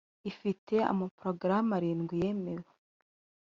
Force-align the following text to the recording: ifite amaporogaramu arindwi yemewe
ifite 0.29 0.75
amaporogaramu 0.91 1.71
arindwi 1.77 2.13
yemewe 2.23 2.69